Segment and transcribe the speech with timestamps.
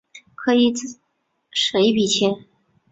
[0.33, 0.73] 可以
[1.51, 2.45] 省一笔钱